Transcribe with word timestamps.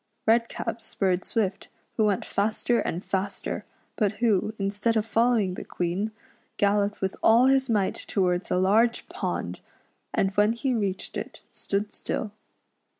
Redcap 0.25 0.81
spurred 0.81 1.23
Swift, 1.23 1.67
who 1.95 2.05
went 2.05 2.25
faster 2.25 2.79
and 2.79 3.05
faster, 3.05 3.65
but 3.95 4.13
who, 4.13 4.55
instead 4.57 4.97
of 4.97 5.05
following 5.05 5.53
tlie 5.53 5.67
Queen, 5.67 6.11
galloped 6.57 7.01
with 7.01 7.15
all 7.21 7.45
his 7.45 7.69
might 7.69 7.97
towards 8.07 8.49
a 8.49 8.57
large 8.57 9.07
pond; 9.09 9.59
and 10.11 10.31
when 10.31 10.53
he 10.53 10.73
reached 10.73 11.17
it 11.17 11.43
stood 11.51 11.93
still. 11.93 12.31